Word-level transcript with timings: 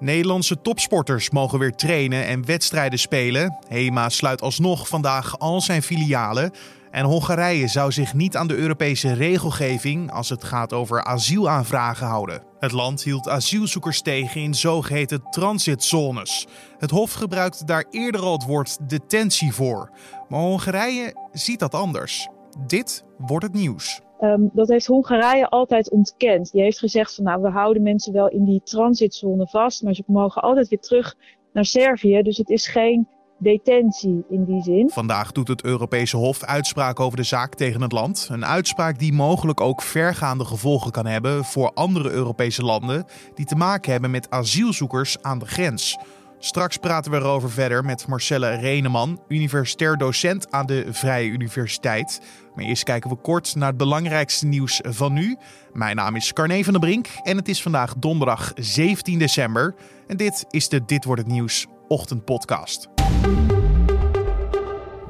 Nederlandse 0.00 0.60
topsporters 0.60 1.30
mogen 1.30 1.58
weer 1.58 1.74
trainen 1.74 2.26
en 2.26 2.46
wedstrijden 2.46 2.98
spelen. 2.98 3.56
HEMA 3.68 4.08
sluit 4.08 4.42
alsnog 4.42 4.88
vandaag 4.88 5.38
al 5.38 5.60
zijn 5.60 5.82
filialen. 5.82 6.52
En 6.90 7.04
Hongarije 7.04 7.68
zou 7.68 7.92
zich 7.92 8.14
niet 8.14 8.36
aan 8.36 8.46
de 8.46 8.56
Europese 8.56 9.12
regelgeving 9.12 10.12
als 10.12 10.28
het 10.28 10.44
gaat 10.44 10.72
over 10.72 11.04
asielaanvragen 11.04 12.06
houden. 12.06 12.42
Het 12.58 12.72
land 12.72 13.02
hield 13.02 13.28
asielzoekers 13.28 14.00
tegen 14.02 14.40
in 14.40 14.54
zogeheten 14.54 15.22
transitzones. 15.30 16.46
Het 16.78 16.90
Hof 16.90 17.12
gebruikte 17.12 17.64
daar 17.64 17.84
eerder 17.90 18.20
al 18.20 18.32
het 18.32 18.44
woord 18.44 18.88
detentie 18.88 19.52
voor. 19.52 19.90
Maar 20.28 20.40
Hongarije 20.40 21.28
ziet 21.32 21.58
dat 21.58 21.74
anders. 21.74 22.28
Dit 22.66 23.04
wordt 23.18 23.44
het 23.44 23.54
nieuws. 23.54 24.00
Ehm, 24.20 24.40
dat 24.52 24.68
heeft 24.68 24.86
Hongarije 24.86 25.48
altijd 25.48 25.90
ontkend. 25.90 26.52
Die 26.52 26.62
heeft 26.62 26.78
gezegd 26.78 27.14
van 27.14 27.24
nou, 27.24 27.42
we 27.42 27.48
houden 27.48 27.82
mensen 27.82 28.12
wel 28.12 28.28
in 28.28 28.44
die 28.44 28.60
transitzone 28.64 29.46
vast, 29.46 29.82
maar 29.82 29.94
ze 29.94 30.02
mogen 30.06 30.42
altijd 30.42 30.68
weer 30.68 30.80
terug 30.80 31.14
naar 31.52 31.64
Servië. 31.64 32.22
Dus 32.22 32.36
het 32.36 32.48
is 32.48 32.66
geen 32.66 33.08
detentie 33.38 34.24
in 34.28 34.44
die 34.44 34.62
zin. 34.62 34.90
Vandaag 34.90 35.32
doet 35.32 35.48
het 35.48 35.64
Europese 35.64 36.16
Hof 36.16 36.44
uitspraak 36.44 37.00
over 37.00 37.16
de 37.16 37.22
zaak 37.22 37.54
tegen 37.54 37.82
het 37.82 37.92
land. 37.92 38.28
Een 38.30 38.46
uitspraak 38.46 38.98
die 38.98 39.12
mogelijk 39.12 39.60
ook 39.60 39.82
vergaande 39.82 40.44
gevolgen 40.44 40.90
kan 40.90 41.06
hebben 41.06 41.44
voor 41.44 41.70
andere 41.74 42.10
Europese 42.10 42.62
landen 42.62 43.04
die 43.34 43.46
te 43.46 43.56
maken 43.56 43.92
hebben 43.92 44.10
met 44.10 44.30
asielzoekers 44.30 45.22
aan 45.22 45.38
de 45.38 45.46
grens. 45.46 45.98
Straks 46.42 46.76
praten 46.76 47.10
we 47.10 47.16
erover 47.16 47.50
verder 47.50 47.84
met 47.84 48.06
Marcelle 48.06 48.54
Reneman, 48.54 49.20
universitair 49.28 49.96
docent 49.96 50.50
aan 50.50 50.66
de 50.66 50.86
Vrije 50.90 51.28
Universiteit. 51.28 52.20
Maar 52.54 52.64
eerst 52.64 52.82
kijken 52.82 53.10
we 53.10 53.16
kort 53.16 53.54
naar 53.54 53.68
het 53.68 53.76
belangrijkste 53.76 54.46
nieuws 54.46 54.80
van 54.88 55.12
nu. 55.12 55.36
Mijn 55.72 55.96
naam 55.96 56.16
is 56.16 56.32
Carne 56.32 56.64
van 56.64 56.72
der 56.72 56.82
Brink 56.82 57.08
en 57.22 57.36
het 57.36 57.48
is 57.48 57.62
vandaag 57.62 57.94
donderdag 57.96 58.52
17 58.54 59.18
december. 59.18 59.74
En 60.06 60.16
dit 60.16 60.44
is 60.50 60.68
de 60.68 60.84
Dit 60.84 61.04
wordt 61.04 61.22
het 61.22 61.30
nieuws 61.30 61.66
ochtendpodcast. 61.88 62.88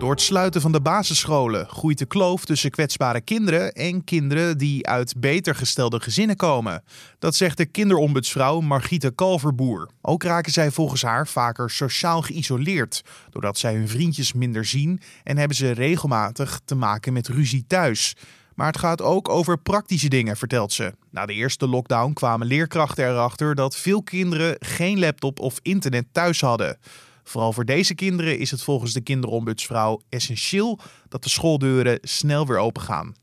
Door 0.00 0.10
het 0.10 0.20
sluiten 0.20 0.60
van 0.60 0.72
de 0.72 0.80
basisscholen 0.80 1.68
groeit 1.68 1.98
de 1.98 2.06
kloof 2.06 2.44
tussen 2.44 2.70
kwetsbare 2.70 3.20
kinderen 3.20 3.72
en 3.72 4.04
kinderen 4.04 4.58
die 4.58 4.86
uit 4.86 5.14
beter 5.16 5.54
gestelde 5.54 6.00
gezinnen 6.00 6.36
komen. 6.36 6.82
Dat 7.18 7.34
zegt 7.34 7.56
de 7.56 7.66
kinderombudsvrouw 7.66 8.60
Margriete 8.60 9.10
Kalverboer. 9.10 9.88
Ook 10.02 10.22
raken 10.22 10.52
zij 10.52 10.70
volgens 10.70 11.02
haar 11.02 11.26
vaker 11.26 11.70
sociaal 11.70 12.22
geïsoleerd, 12.22 13.02
doordat 13.30 13.58
zij 13.58 13.74
hun 13.74 13.88
vriendjes 13.88 14.32
minder 14.32 14.64
zien 14.64 15.00
en 15.24 15.36
hebben 15.36 15.56
ze 15.56 15.70
regelmatig 15.70 16.60
te 16.64 16.74
maken 16.74 17.12
met 17.12 17.28
ruzie 17.28 17.64
thuis. 17.66 18.16
Maar 18.54 18.66
het 18.66 18.78
gaat 18.78 19.02
ook 19.02 19.28
over 19.28 19.58
praktische 19.58 20.08
dingen, 20.08 20.36
vertelt 20.36 20.72
ze. 20.72 20.94
Na 21.10 21.26
de 21.26 21.32
eerste 21.32 21.68
lockdown 21.68 22.12
kwamen 22.12 22.46
leerkrachten 22.46 23.08
erachter 23.08 23.54
dat 23.54 23.76
veel 23.76 24.02
kinderen 24.02 24.56
geen 24.58 24.98
laptop 24.98 25.40
of 25.40 25.58
internet 25.62 26.06
thuis 26.12 26.40
hadden. 26.40 26.78
Vooral 27.24 27.52
voor 27.52 27.64
deze 27.64 27.94
kinderen 27.94 28.38
is 28.38 28.50
het 28.50 28.62
volgens 28.62 28.92
de 28.92 29.00
kinderombudsvrouw 29.00 30.00
essentieel 30.08 30.78
dat 31.08 31.22
de 31.22 31.28
schooldeuren 31.28 31.98
snel 32.02 32.46
weer 32.46 32.58
open 32.58 32.82
gaan. 32.82 33.14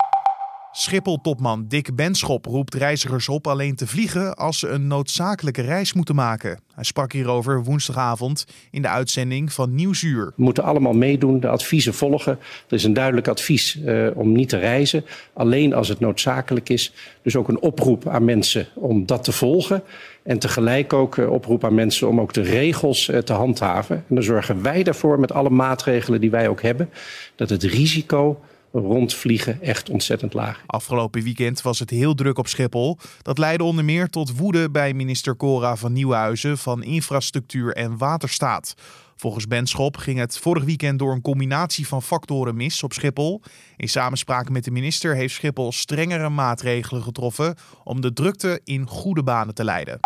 Schiphol-topman 0.79 1.65
Dick 1.67 1.95
Benschop 1.95 2.45
roept 2.45 2.75
reizigers 2.75 3.29
op 3.29 3.47
alleen 3.47 3.75
te 3.75 3.87
vliegen 3.87 4.35
als 4.35 4.59
ze 4.59 4.67
een 4.67 4.87
noodzakelijke 4.87 5.61
reis 5.61 5.93
moeten 5.93 6.15
maken. 6.15 6.59
Hij 6.73 6.83
sprak 6.83 7.11
hierover 7.11 7.63
woensdagavond 7.63 8.45
in 8.71 8.81
de 8.81 8.87
uitzending 8.87 9.53
van 9.53 9.75
Nieuwsuur. 9.75 10.25
We 10.25 10.43
moeten 10.43 10.63
allemaal 10.63 10.93
meedoen, 10.93 11.39
de 11.39 11.47
adviezen 11.47 11.93
volgen. 11.93 12.31
Er 12.67 12.75
is 12.75 12.83
een 12.83 12.93
duidelijk 12.93 13.27
advies 13.27 13.75
uh, 13.75 14.07
om 14.13 14.31
niet 14.31 14.49
te 14.49 14.57
reizen, 14.57 15.05
alleen 15.33 15.73
als 15.73 15.87
het 15.87 15.99
noodzakelijk 15.99 16.69
is. 16.69 16.93
Dus 17.21 17.35
ook 17.35 17.47
een 17.47 17.61
oproep 17.61 18.07
aan 18.07 18.25
mensen 18.25 18.67
om 18.73 19.05
dat 19.05 19.23
te 19.23 19.31
volgen. 19.31 19.83
En 20.23 20.39
tegelijk 20.39 20.93
ook 20.93 21.15
uh, 21.15 21.31
oproep 21.31 21.63
aan 21.63 21.75
mensen 21.75 22.07
om 22.07 22.21
ook 22.21 22.33
de 22.33 22.41
regels 22.41 23.07
uh, 23.07 23.17
te 23.17 23.33
handhaven. 23.33 23.95
En 23.95 24.15
dan 24.15 24.23
zorgen 24.23 24.61
wij 24.61 24.83
ervoor 24.83 25.19
met 25.19 25.31
alle 25.31 25.49
maatregelen 25.49 26.21
die 26.21 26.31
wij 26.31 26.47
ook 26.47 26.61
hebben, 26.61 26.89
dat 27.35 27.49
het 27.49 27.63
risico 27.63 28.39
rondvliegen 28.79 29.61
echt 29.61 29.89
ontzettend 29.89 30.33
laag. 30.33 30.63
Afgelopen 30.65 31.23
weekend 31.23 31.61
was 31.61 31.79
het 31.79 31.89
heel 31.89 32.13
druk 32.13 32.37
op 32.37 32.47
Schiphol. 32.47 32.97
Dat 33.21 33.37
leidde 33.37 33.63
onder 33.63 33.85
meer 33.85 34.09
tot 34.09 34.37
woede 34.37 34.69
bij 34.71 34.93
minister 34.93 35.35
Cora 35.35 35.75
van 35.75 35.93
Nieuwhuizen 35.93 36.57
van 36.57 36.83
Infrastructuur 36.83 37.75
en 37.75 37.97
Waterstaat. 37.97 38.73
Volgens 39.15 39.47
Benschop 39.47 39.97
ging 39.97 40.19
het 40.19 40.37
vorig 40.37 40.63
weekend 40.63 40.99
door 40.99 41.11
een 41.11 41.21
combinatie 41.21 41.87
van 41.87 42.03
factoren 42.03 42.55
mis 42.55 42.83
op 42.83 42.93
Schiphol. 42.93 43.41
In 43.77 43.89
samenspraak 43.89 44.49
met 44.49 44.63
de 44.63 44.71
minister 44.71 45.15
heeft 45.15 45.33
Schiphol 45.33 45.71
strengere 45.71 46.29
maatregelen 46.29 47.03
getroffen 47.03 47.55
om 47.83 48.01
de 48.01 48.13
drukte 48.13 48.61
in 48.63 48.87
goede 48.87 49.23
banen 49.23 49.53
te 49.53 49.63
leiden. 49.63 49.99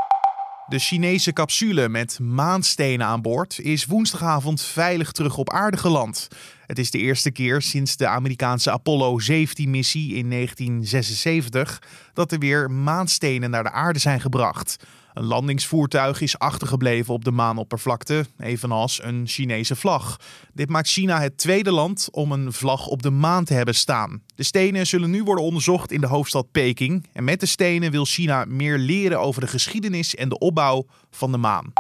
De 0.68 0.80
Chinese 0.80 1.34
capsule 1.34 1.90
met 1.90 2.20
maanstenen 2.20 3.08
aan 3.08 3.22
boord 3.22 3.60
is 3.60 3.86
woensdagavond 3.86 4.62
veilig 4.62 5.12
terug 5.12 5.38
op 5.38 5.50
aarde 5.50 5.78
geland. 5.78 6.28
Het 6.66 6.80
is 6.80 6.92
de 6.92 6.98
eerste 6.98 7.32
keer 7.32 7.62
sinds 7.62 7.98
de 7.98 8.08
Amerikaanse 8.08 8.72
Apollo 8.72 9.20
17-missie 9.22 10.14
in 10.14 10.30
1976 10.30 11.82
dat 12.14 12.32
er 12.32 12.40
weer 12.40 12.72
maanstenen 12.72 13.50
naar 13.50 13.64
de 13.64 13.72
aarde 13.72 14.00
zijn 14.00 14.22
gebracht. 14.22 14.84
Een 15.14 15.24
landingsvoertuig 15.24 16.22
is 16.22 16.40
achtergebleven 16.40 17.14
op 17.14 17.26
de 17.26 17.32
maanoppervlakte, 17.32 18.26
evenals 18.40 19.04
een 19.04 19.28
Chinese 19.28 19.76
vlag. 19.76 20.18
Dit 20.54 20.70
maakt 20.70 20.88
China 20.88 21.22
het 21.22 21.38
tweede 21.38 21.72
land 21.72 22.08
om 22.12 22.32
een 22.32 22.54
vlag 22.54 22.88
op 22.88 23.02
de 23.02 23.10
maan 23.10 23.44
te 23.44 23.54
hebben 23.54 23.76
staan. 23.76 24.22
De 24.36 24.44
stenen 24.44 24.88
zullen 24.88 25.10
nu 25.10 25.24
worden 25.24 25.44
onderzocht 25.44 25.92
in 25.92 26.02
de 26.02 26.08
hoofdstad 26.08 26.52
Peking. 26.52 27.08
En 27.14 27.24
met 27.24 27.40
de 27.40 27.46
stenen 27.46 27.92
wil 27.92 28.06
China 28.06 28.46
meer 28.48 28.78
leren 28.78 29.20
over 29.20 29.42
de 29.42 29.48
geschiedenis 29.48 30.16
en 30.16 30.30
de 30.30 30.38
opbouw 30.38 30.86
van 31.10 31.32
de 31.32 31.38
maan. 31.38 31.74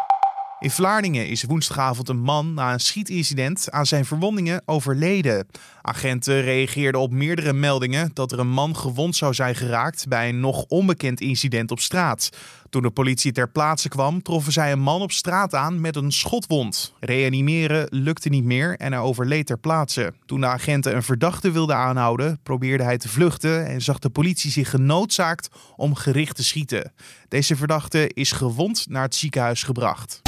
In 0.61 0.71
Vlaardingen 0.71 1.27
is 1.27 1.43
woensdagavond 1.43 2.09
een 2.09 2.21
man 2.21 2.53
na 2.53 2.73
een 2.73 2.79
schietincident 2.79 3.71
aan 3.71 3.85
zijn 3.85 4.05
verwondingen 4.05 4.61
overleden. 4.65 5.47
Agenten 5.81 6.41
reageerden 6.41 7.01
op 7.01 7.11
meerdere 7.11 7.53
meldingen 7.53 8.11
dat 8.13 8.31
er 8.31 8.39
een 8.39 8.49
man 8.49 8.75
gewond 8.75 9.15
zou 9.15 9.33
zijn 9.33 9.55
geraakt 9.55 10.07
bij 10.07 10.29
een 10.29 10.39
nog 10.39 10.63
onbekend 10.67 11.21
incident 11.21 11.71
op 11.71 11.79
straat. 11.79 12.29
Toen 12.69 12.81
de 12.81 12.89
politie 12.89 13.31
ter 13.31 13.49
plaatse 13.49 13.89
kwam, 13.89 14.21
troffen 14.21 14.51
zij 14.53 14.71
een 14.71 14.79
man 14.79 15.01
op 15.01 15.11
straat 15.11 15.55
aan 15.55 15.81
met 15.81 15.95
een 15.95 16.11
schotwond. 16.11 16.93
Reanimeren 16.99 17.87
lukte 17.89 18.29
niet 18.29 18.43
meer 18.43 18.75
en 18.77 18.91
hij 18.91 19.01
overleed 19.01 19.45
ter 19.45 19.59
plaatse. 19.59 20.13
Toen 20.25 20.41
de 20.41 20.47
agenten 20.47 20.95
een 20.95 21.03
verdachte 21.03 21.51
wilden 21.51 21.75
aanhouden, 21.75 22.39
probeerde 22.43 22.83
hij 22.83 22.97
te 22.97 23.09
vluchten 23.09 23.65
en 23.65 23.81
zag 23.81 23.99
de 23.99 24.09
politie 24.09 24.51
zich 24.51 24.69
genoodzaakt 24.69 25.49
om 25.75 25.95
gericht 25.95 26.35
te 26.35 26.43
schieten. 26.43 26.91
Deze 27.27 27.55
verdachte 27.55 28.09
is 28.13 28.31
gewond 28.31 28.85
naar 28.89 29.03
het 29.03 29.15
ziekenhuis 29.15 29.63
gebracht. 29.63 30.21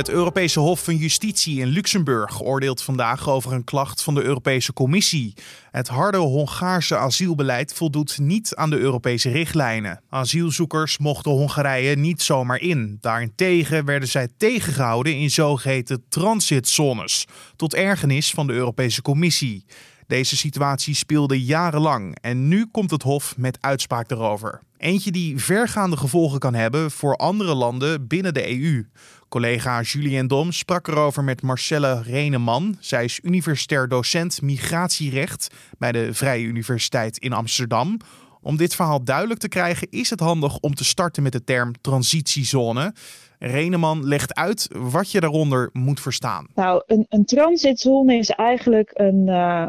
Het 0.00 0.08
Europese 0.08 0.60
Hof 0.60 0.84
van 0.84 0.96
Justitie 0.96 1.60
in 1.60 1.66
Luxemburg 1.66 2.42
oordeelt 2.42 2.82
vandaag 2.82 3.28
over 3.28 3.52
een 3.52 3.64
klacht 3.64 4.02
van 4.02 4.14
de 4.14 4.22
Europese 4.22 4.72
Commissie. 4.72 5.34
Het 5.70 5.88
harde 5.88 6.16
Hongaarse 6.16 6.96
asielbeleid 6.96 7.72
voldoet 7.72 8.18
niet 8.18 8.54
aan 8.54 8.70
de 8.70 8.78
Europese 8.78 9.30
richtlijnen. 9.30 10.00
Asielzoekers 10.08 10.98
mochten 10.98 11.30
Hongarije 11.30 11.96
niet 11.96 12.22
zomaar 12.22 12.60
in. 12.60 12.98
Daarentegen 13.00 13.84
werden 13.84 14.08
zij 14.08 14.28
tegengehouden 14.36 15.16
in 15.16 15.30
zogeheten 15.30 16.04
transitzones, 16.08 17.26
tot 17.56 17.74
ergernis 17.74 18.30
van 18.30 18.46
de 18.46 18.52
Europese 18.52 19.02
Commissie. 19.02 19.64
Deze 20.10 20.36
situatie 20.36 20.94
speelde 20.94 21.44
jarenlang 21.44 22.16
en 22.20 22.48
nu 22.48 22.66
komt 22.66 22.90
het 22.90 23.02
Hof 23.02 23.36
met 23.36 23.58
uitspraak 23.60 24.10
erover. 24.10 24.62
Eentje 24.76 25.10
die 25.10 25.38
vergaande 25.38 25.96
gevolgen 25.96 26.38
kan 26.38 26.54
hebben 26.54 26.90
voor 26.90 27.16
andere 27.16 27.54
landen 27.54 28.06
binnen 28.06 28.34
de 28.34 28.60
EU. 28.60 28.86
Collega 29.28 29.80
Julien 29.80 30.26
Dom 30.26 30.52
sprak 30.52 30.88
erover 30.88 31.24
met 31.24 31.42
Marcelle 31.42 32.02
Reneman. 32.02 32.76
Zij 32.80 33.04
is 33.04 33.20
universitair 33.22 33.88
docent 33.88 34.42
migratierecht 34.42 35.54
bij 35.78 35.92
de 35.92 36.14
Vrije 36.14 36.44
Universiteit 36.44 37.18
in 37.18 37.32
Amsterdam. 37.32 38.00
Om 38.40 38.56
dit 38.56 38.74
verhaal 38.74 39.04
duidelijk 39.04 39.40
te 39.40 39.48
krijgen 39.48 39.86
is 39.90 40.10
het 40.10 40.20
handig 40.20 40.58
om 40.58 40.74
te 40.74 40.84
starten 40.84 41.22
met 41.22 41.32
de 41.32 41.44
term 41.44 41.72
transitiezone. 41.80 42.94
Reneman 43.42 44.06
legt 44.06 44.34
uit 44.34 44.68
wat 44.78 45.10
je 45.10 45.20
daaronder 45.20 45.70
moet 45.72 46.00
verstaan. 46.00 46.46
Nou, 46.54 46.82
een, 46.86 47.06
een 47.08 47.24
transitzone 47.24 48.14
is 48.16 48.30
eigenlijk 48.30 48.90
een, 48.94 49.20
uh, 49.20 49.68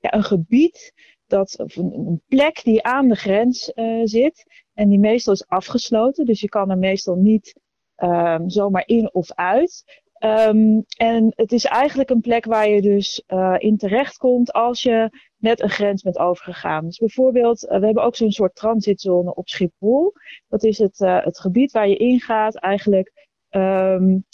ja, 0.00 0.14
een 0.14 0.24
gebied, 0.24 0.92
dat, 1.26 1.58
of 1.58 1.76
een, 1.76 1.92
een, 1.94 2.22
plek 2.28 2.60
die 2.64 2.82
aan 2.82 3.08
de 3.08 3.14
grens 3.14 3.72
uh, 3.74 4.00
zit. 4.04 4.44
En 4.74 4.88
die 4.88 4.98
meestal 4.98 5.32
is 5.32 5.48
afgesloten, 5.48 6.24
dus 6.24 6.40
je 6.40 6.48
kan 6.48 6.70
er 6.70 6.78
meestal 6.78 7.14
niet 7.14 7.60
um, 7.96 8.50
zomaar 8.50 8.86
in 8.86 9.14
of 9.14 9.32
uit. 9.32 10.02
Um, 10.24 10.84
en 10.96 11.32
het 11.36 11.52
is 11.52 11.64
eigenlijk 11.64 12.10
een 12.10 12.20
plek 12.20 12.44
waar 12.44 12.68
je 12.68 12.82
dus 12.82 13.22
uh, 13.28 13.54
in 13.58 13.76
terecht 13.76 14.16
komt 14.16 14.52
als 14.52 14.82
je 14.82 15.10
net 15.42 15.62
een 15.62 15.70
grens 15.70 16.02
bent 16.02 16.18
overgegaan. 16.18 16.84
Dus 16.84 16.98
bijvoorbeeld, 16.98 17.64
uh, 17.64 17.78
we 17.78 17.84
hebben 17.84 18.02
ook 18.02 18.16
zo'n 18.16 18.32
soort 18.32 18.54
transitzone 18.54 19.34
op 19.34 19.48
Schiphol. 19.48 20.12
Dat 20.48 20.64
is 20.64 20.78
het, 20.78 21.00
uh, 21.00 21.24
het 21.24 21.40
gebied 21.40 21.72
waar 21.72 21.88
je 21.88 21.96
ingaat 21.96 22.56
eigenlijk 22.56 23.28
um, 23.50 24.24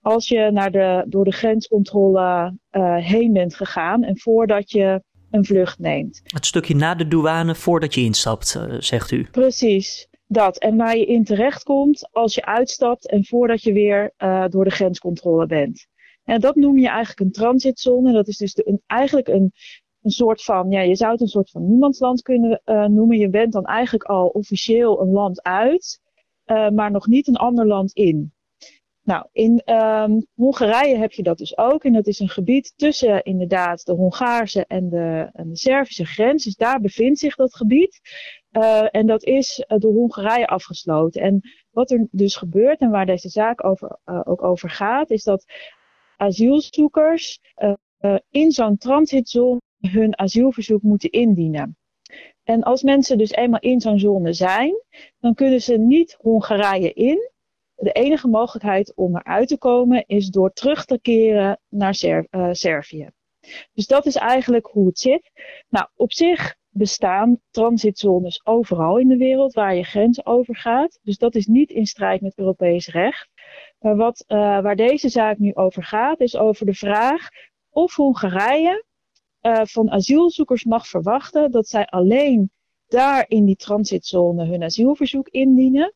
als 0.00 0.28
je 0.28 0.50
naar 0.50 0.70
de, 0.70 1.04
door 1.08 1.24
de 1.24 1.32
grenscontrole 1.32 2.56
heen 3.00 3.32
bent 3.32 3.54
gegaan 3.54 4.02
en 4.02 4.18
voordat 4.18 4.70
je 4.70 5.02
een 5.30 5.44
vlucht 5.44 5.78
neemt. 5.78 6.20
Het 6.24 6.46
stukje 6.46 6.74
na 6.74 6.94
de 6.94 7.08
douane 7.08 7.54
voordat 7.54 7.94
je 7.94 8.00
instapt, 8.00 8.60
zegt 8.78 9.10
u. 9.10 9.28
Precies. 9.30 10.08
Dat. 10.26 10.58
En 10.58 10.76
waar 10.76 10.96
je 10.96 11.06
in 11.06 11.24
terecht 11.24 11.62
komt 11.62 12.08
als 12.12 12.34
je 12.34 12.44
uitstapt 12.44 13.08
en 13.08 13.24
voordat 13.24 13.62
je 13.62 13.72
weer 13.72 14.12
door 14.48 14.64
de 14.64 14.70
grenscontrole 14.70 15.46
bent. 15.46 15.86
En 16.28 16.40
dat 16.40 16.54
noem 16.54 16.78
je 16.78 16.88
eigenlijk 16.88 17.20
een 17.20 17.32
transitzone. 17.32 18.12
Dat 18.12 18.28
is 18.28 18.36
dus 18.36 18.54
de, 18.54 18.68
een, 18.68 18.82
eigenlijk 18.86 19.28
een, 19.28 19.52
een 20.02 20.10
soort 20.10 20.42
van, 20.42 20.70
ja, 20.70 20.80
je 20.80 20.96
zou 20.96 21.12
het 21.12 21.20
een 21.20 21.26
soort 21.26 21.50
van 21.50 21.68
niemandsland 21.68 22.22
kunnen 22.22 22.62
uh, 22.64 22.84
noemen. 22.84 23.18
Je 23.18 23.30
bent 23.30 23.52
dan 23.52 23.64
eigenlijk 23.64 24.04
al 24.04 24.26
officieel 24.26 25.00
een 25.00 25.10
land 25.10 25.42
uit, 25.42 26.00
uh, 26.46 26.68
maar 26.68 26.90
nog 26.90 27.06
niet 27.06 27.28
een 27.28 27.36
ander 27.36 27.66
land 27.66 27.92
in. 27.92 28.32
Nou, 29.02 29.26
in 29.32 29.62
um, 29.74 30.26
Hongarije 30.34 30.96
heb 30.96 31.12
je 31.12 31.22
dat 31.22 31.38
dus 31.38 31.58
ook. 31.58 31.84
En 31.84 31.92
dat 31.92 32.06
is 32.06 32.18
een 32.18 32.28
gebied 32.28 32.72
tussen 32.76 33.22
inderdaad 33.22 33.86
de 33.86 33.92
Hongaarse 33.92 34.64
en 34.66 34.88
de, 34.88 35.30
en 35.32 35.48
de 35.48 35.56
Servische 35.56 36.06
grens. 36.06 36.44
Dus 36.44 36.54
daar 36.54 36.80
bevindt 36.80 37.18
zich 37.18 37.34
dat 37.34 37.56
gebied. 37.56 38.00
Uh, 38.52 38.86
en 38.90 39.06
dat 39.06 39.24
is 39.24 39.64
door 39.66 39.92
Hongarije 39.92 40.46
afgesloten. 40.46 41.22
En 41.22 41.40
wat 41.70 41.90
er 41.90 42.08
dus 42.10 42.36
gebeurt 42.36 42.80
en 42.80 42.90
waar 42.90 43.06
deze 43.06 43.28
zaak 43.28 43.64
over, 43.64 43.98
ook 44.04 44.42
over 44.42 44.70
gaat, 44.70 45.10
is 45.10 45.24
dat 45.24 45.44
asielzoekers 46.16 47.40
in 48.30 48.50
zo'n 48.50 48.76
transitzone 48.76 49.60
hun 49.80 50.18
asielverzoek 50.18 50.82
moeten 50.82 51.10
indienen. 51.10 51.76
En 52.44 52.62
als 52.62 52.82
mensen 52.82 53.18
dus 53.18 53.30
eenmaal 53.30 53.60
in 53.60 53.80
zo'n 53.80 53.98
zone 53.98 54.32
zijn, 54.32 54.82
dan 55.20 55.34
kunnen 55.34 55.60
ze 55.60 55.78
niet 55.78 56.16
Hongarije 56.20 56.92
in. 56.92 57.30
De 57.74 57.92
enige 57.92 58.28
mogelijkheid 58.28 58.92
om 58.94 59.16
eruit 59.16 59.48
te 59.48 59.58
komen 59.58 60.04
is 60.06 60.28
door 60.28 60.52
terug 60.52 60.84
te 60.84 60.98
keren 61.00 61.60
naar 61.68 62.02
uh, 62.30 62.48
Servië. 62.52 63.10
Dus 63.72 63.86
dat 63.86 64.06
is 64.06 64.16
eigenlijk 64.16 64.66
hoe 64.66 64.86
het 64.86 64.98
zit. 64.98 65.30
Nou, 65.68 65.88
op 65.94 66.12
zich 66.12 66.56
bestaan 66.68 67.40
transitzones 67.50 68.46
overal 68.46 68.98
in 68.98 69.08
de 69.08 69.16
wereld 69.16 69.52
waar 69.52 69.74
je 69.74 69.84
grens 69.84 70.26
overgaat. 70.26 70.98
Dus 71.02 71.18
dat 71.18 71.34
is 71.34 71.46
niet 71.46 71.70
in 71.70 71.86
strijd 71.86 72.20
met 72.20 72.38
Europees 72.38 72.86
recht. 72.86 73.28
Maar 73.78 73.96
wat, 73.96 74.24
uh, 74.28 74.38
waar 74.38 74.76
deze 74.76 75.08
zaak 75.08 75.38
nu 75.38 75.54
over 75.54 75.82
gaat, 75.82 76.20
is 76.20 76.36
over 76.36 76.66
de 76.66 76.74
vraag 76.74 77.28
of 77.70 77.94
Hongarije 77.94 78.84
uh, 79.42 79.60
van 79.64 79.90
asielzoekers 79.90 80.64
mag 80.64 80.88
verwachten 80.88 81.50
dat 81.50 81.68
zij 81.68 81.86
alleen 81.86 82.50
daar 82.88 83.24
in 83.28 83.44
die 83.44 83.56
transitzone 83.56 84.46
hun 84.46 84.62
asielverzoek 84.62 85.28
indienen. 85.28 85.94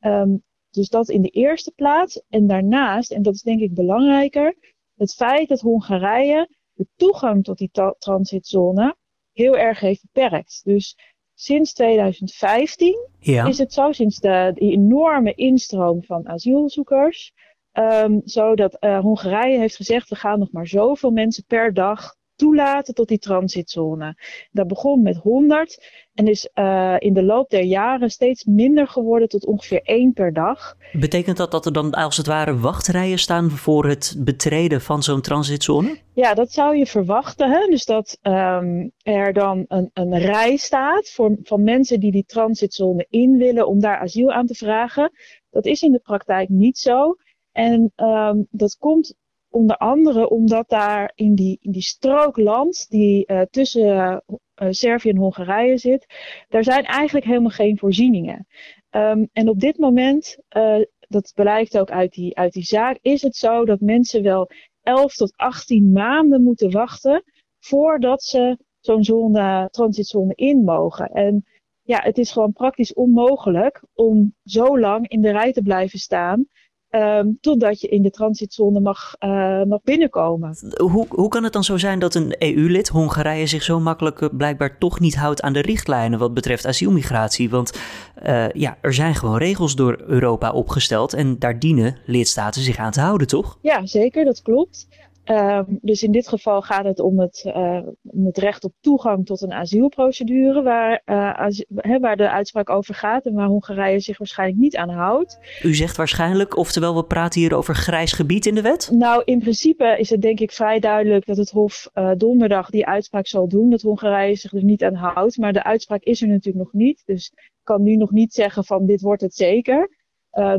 Um, 0.00 0.42
dus 0.70 0.88
dat 0.88 1.08
in 1.08 1.22
de 1.22 1.28
eerste 1.28 1.72
plaats. 1.76 2.22
En 2.28 2.46
daarnaast, 2.46 3.10
en 3.10 3.22
dat 3.22 3.34
is 3.34 3.42
denk 3.42 3.60
ik 3.60 3.74
belangrijker, 3.74 4.56
het 4.96 5.14
feit 5.14 5.48
dat 5.48 5.60
Hongarije 5.60 6.48
de 6.72 6.86
toegang 6.96 7.44
tot 7.44 7.58
die 7.58 7.70
transitzone 7.98 8.96
heel 9.32 9.56
erg 9.56 9.80
heeft 9.80 10.02
beperkt. 10.12 10.60
Dus 10.64 10.96
sinds 11.34 11.72
2015 11.72 13.08
ja. 13.18 13.46
is 13.46 13.58
het 13.58 13.72
zo, 13.72 13.92
sinds 13.92 14.18
de, 14.18 14.50
die 14.54 14.72
enorme 14.72 15.34
instroom 15.34 16.02
van 16.02 16.28
asielzoekers, 16.28 17.32
um, 17.72 18.20
zo 18.24 18.54
dat 18.54 18.76
uh, 18.80 19.00
Hongarije 19.00 19.58
heeft 19.58 19.76
gezegd, 19.76 20.08
we 20.08 20.16
gaan 20.16 20.38
nog 20.38 20.52
maar 20.52 20.66
zoveel 20.66 21.10
mensen 21.10 21.44
per 21.44 21.74
dag 21.74 22.16
toelaten 22.38 22.94
tot 22.94 23.08
die 23.08 23.18
transitzone. 23.18 24.16
Dat 24.50 24.66
begon 24.66 25.02
met 25.02 25.16
100 25.16 26.06
en 26.14 26.26
is 26.26 26.48
uh, 26.54 26.94
in 26.98 27.14
de 27.14 27.22
loop 27.22 27.50
der 27.50 27.62
jaren 27.62 28.10
steeds 28.10 28.44
minder 28.44 28.88
geworden 28.88 29.28
tot 29.28 29.46
ongeveer 29.46 29.82
één 29.82 30.12
per 30.12 30.32
dag. 30.32 30.76
Betekent 30.92 31.36
dat 31.36 31.50
dat 31.50 31.66
er 31.66 31.72
dan 31.72 31.92
als 31.92 32.16
het 32.16 32.26
ware 32.26 32.58
wachtrijen 32.58 33.18
staan 33.18 33.50
voor 33.50 33.86
het 33.86 34.16
betreden 34.18 34.80
van 34.80 35.02
zo'n 35.02 35.20
transitzone? 35.20 35.98
Ja, 36.12 36.34
dat 36.34 36.52
zou 36.52 36.76
je 36.76 36.86
verwachten. 36.86 37.50
Hè? 37.50 37.66
Dus 37.70 37.84
dat 37.84 38.18
um, 38.22 38.92
er 39.02 39.32
dan 39.32 39.64
een, 39.68 39.90
een 39.92 40.18
rij 40.18 40.56
staat 40.56 41.08
voor, 41.08 41.36
van 41.42 41.62
mensen 41.62 42.00
die 42.00 42.12
die 42.12 42.24
transitzone 42.24 43.06
in 43.10 43.36
willen 43.36 43.66
om 43.66 43.80
daar 43.80 43.98
asiel 43.98 44.32
aan 44.32 44.46
te 44.46 44.54
vragen. 44.54 45.10
Dat 45.50 45.66
is 45.66 45.82
in 45.82 45.92
de 45.92 46.00
praktijk 46.02 46.48
niet 46.48 46.78
zo. 46.78 47.16
En 47.52 47.92
um, 47.96 48.46
dat 48.50 48.76
komt 48.78 49.14
onder 49.50 49.76
andere 49.76 50.28
omdat 50.28 50.68
daar 50.68 51.12
in 51.14 51.34
die, 51.34 51.58
in 51.60 51.72
die 51.72 51.82
strook 51.82 52.36
land 52.36 52.86
die 52.88 53.24
uh, 53.26 53.40
tussen 53.50 54.22
uh, 54.26 54.68
Servië 54.70 55.10
en 55.10 55.16
Hongarije 55.16 55.76
zit, 55.76 56.06
daar 56.48 56.64
zijn 56.64 56.84
eigenlijk 56.84 57.26
helemaal 57.26 57.50
geen 57.50 57.78
voorzieningen. 57.78 58.46
Um, 58.90 59.28
en 59.32 59.48
op 59.48 59.60
dit 59.60 59.78
moment, 59.78 60.38
uh, 60.56 60.80
dat 61.00 61.32
blijkt 61.34 61.78
ook 61.78 61.90
uit 61.90 62.12
die, 62.12 62.36
uit 62.36 62.52
die 62.52 62.64
zaak, 62.64 62.98
is 63.02 63.22
het 63.22 63.36
zo 63.36 63.64
dat 63.64 63.80
mensen 63.80 64.22
wel 64.22 64.50
11 64.82 65.14
tot 65.14 65.32
18 65.36 65.92
maanden 65.92 66.42
moeten 66.42 66.70
wachten 66.70 67.24
voordat 67.58 68.22
ze 68.22 68.58
zo'n 68.80 69.04
zone, 69.04 69.68
transitzone 69.70 70.34
in 70.34 70.64
mogen. 70.64 71.08
En 71.08 71.44
ja, 71.82 72.00
het 72.02 72.18
is 72.18 72.30
gewoon 72.30 72.52
praktisch 72.52 72.94
onmogelijk 72.94 73.82
om 73.94 74.34
zo 74.44 74.78
lang 74.78 75.08
in 75.08 75.20
de 75.20 75.30
rij 75.30 75.52
te 75.52 75.62
blijven 75.62 75.98
staan. 75.98 76.46
Um, 76.90 77.38
totdat 77.40 77.80
je 77.80 77.88
in 77.88 78.02
de 78.02 78.10
transitzone 78.10 78.80
mag, 78.80 79.14
uh, 79.20 79.62
mag 79.62 79.82
binnenkomen. 79.82 80.56
Hoe, 80.76 81.06
hoe 81.08 81.28
kan 81.28 81.44
het 81.44 81.52
dan 81.52 81.64
zo 81.64 81.76
zijn 81.76 81.98
dat 81.98 82.14
een 82.14 82.34
EU-lid, 82.38 82.88
Hongarije, 82.88 83.46
zich 83.46 83.62
zo 83.62 83.80
makkelijk 83.80 84.20
uh, 84.20 84.28
blijkbaar 84.32 84.78
toch 84.78 85.00
niet 85.00 85.16
houdt 85.16 85.42
aan 85.42 85.52
de 85.52 85.60
richtlijnen 85.60 86.18
wat 86.18 86.34
betreft 86.34 86.66
asielmigratie? 86.66 87.50
Want 87.50 87.80
uh, 88.26 88.48
ja, 88.48 88.78
er 88.80 88.94
zijn 88.94 89.14
gewoon 89.14 89.36
regels 89.36 89.74
door 89.74 90.02
Europa 90.06 90.52
opgesteld 90.52 91.12
en 91.12 91.38
daar 91.38 91.58
dienen 91.58 91.96
lidstaten 92.06 92.62
zich 92.62 92.76
aan 92.76 92.92
te 92.92 93.00
houden, 93.00 93.26
toch? 93.26 93.58
Ja, 93.62 93.86
zeker, 93.86 94.24
dat 94.24 94.42
klopt. 94.42 94.88
Um, 95.30 95.78
dus 95.80 96.02
in 96.02 96.12
dit 96.12 96.28
geval 96.28 96.62
gaat 96.62 96.84
het 96.84 97.00
om 97.00 97.20
het, 97.20 97.44
uh, 97.46 97.80
om 98.02 98.26
het 98.26 98.38
recht 98.38 98.64
op 98.64 98.72
toegang 98.80 99.26
tot 99.26 99.42
een 99.42 99.52
asielprocedure, 99.52 100.62
waar, 100.62 101.02
uh, 101.06 101.38
as 101.38 101.64
he, 101.74 101.98
waar 101.98 102.16
de 102.16 102.30
uitspraak 102.30 102.70
over 102.70 102.94
gaat 102.94 103.26
en 103.26 103.34
waar 103.34 103.46
Hongarije 103.46 104.00
zich 104.00 104.18
waarschijnlijk 104.18 104.60
niet 104.60 104.76
aan 104.76 104.88
houdt. 104.88 105.38
U 105.62 105.74
zegt 105.74 105.96
waarschijnlijk, 105.96 106.56
oftewel 106.56 106.94
we 106.94 107.04
praten 107.04 107.40
hier 107.40 107.54
over 107.54 107.74
grijs 107.74 108.12
gebied 108.12 108.46
in 108.46 108.54
de 108.54 108.62
wet? 108.62 108.90
Nou, 108.92 109.22
in 109.24 109.38
principe 109.38 109.96
is 109.98 110.10
het 110.10 110.22
denk 110.22 110.40
ik 110.40 110.52
vrij 110.52 110.78
duidelijk 110.78 111.26
dat 111.26 111.36
het 111.36 111.50
Hof 111.50 111.90
uh, 111.94 112.10
donderdag 112.16 112.70
die 112.70 112.86
uitspraak 112.86 113.26
zal 113.26 113.48
doen, 113.48 113.70
dat 113.70 113.82
Hongarije 113.82 114.36
zich 114.36 114.52
er 114.52 114.64
niet 114.64 114.84
aan 114.84 114.94
houdt. 114.94 115.38
Maar 115.38 115.52
de 115.52 115.64
uitspraak 115.64 116.02
is 116.02 116.22
er 116.22 116.28
natuurlijk 116.28 116.64
nog 116.64 116.72
niet, 116.72 117.02
dus 117.06 117.32
ik 117.34 117.50
kan 117.62 117.82
nu 117.82 117.96
nog 117.96 118.10
niet 118.10 118.32
zeggen 118.32 118.64
van 118.64 118.86
dit 118.86 119.00
wordt 119.00 119.22
het 119.22 119.34
zeker. 119.34 119.90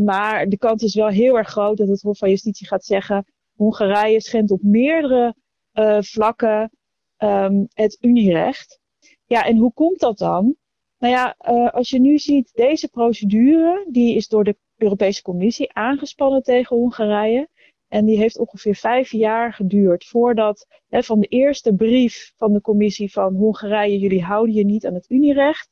maar 0.04 0.50
de 0.50 0.58
kans 0.58 0.84
is 0.84 0.96
wel 0.96 1.08
heel 1.08 1.38
erg 1.38 1.50
groot 1.50 1.78
dat 1.78 1.88
het 1.88 2.02
Hof 2.02 2.18
van 2.18 2.30
Justitie 2.30 2.68
gaat 2.68 2.86
zeggen 2.86 3.26
Hongarije 3.60 4.22
schendt 4.22 4.52
op 4.52 4.62
meerdere 4.62 5.36
uh, 5.74 6.02
vlakken 6.02 6.72
um, 7.18 7.68
het 7.74 7.98
Unierecht. 8.02 8.80
Ja, 9.26 9.46
en 9.46 9.58
hoe 9.58 9.74
komt 9.74 10.00
dat 10.00 10.18
dan? 10.18 10.56
Nou 10.98 11.14
ja, 11.14 11.36
uh, 11.50 11.70
als 11.70 11.90
je 11.90 12.00
nu 12.00 12.18
ziet, 12.18 12.52
deze 12.54 12.90
procedure, 12.90 13.86
die 13.90 14.16
is 14.16 14.28
door 14.28 14.44
de 14.44 14.58
Europese 14.78 15.22
Commissie 15.22 15.74
aangespannen 15.74 16.44
tegen 16.44 16.78
Hongarije. 16.78 17.50
En 17.88 18.06
die 18.06 18.18
heeft 18.18 18.38
ongeveer 18.38 18.76
vijf 18.76 19.12
jaar 19.12 19.54
geduurd 19.54 20.06
voordat 20.06 20.68
hè, 20.88 21.04
van 21.04 21.20
de 21.20 21.28
eerste 21.28 21.74
brief 21.74 22.34
van 22.36 22.54
de 22.54 22.62
commissie 22.62 23.12
van 23.12 23.36
Hongarije, 23.36 24.00
jullie 24.00 24.24
houden 24.24 24.56
je 24.56 24.66
niet 24.66 24.86
aan 24.86 24.94
het 24.94 25.10
Unierecht, 25.10 25.70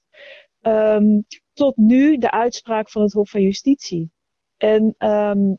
um, 0.62 1.26
tot 1.54 1.78
nu 1.78 2.18
de 2.18 2.32
uitspraak 2.32 2.90
van 2.90 3.02
het 3.02 3.14
Hof 3.14 3.30
van 3.30 3.42
Justitie. 3.42 4.12
En 4.58 4.96
um, 4.98 5.58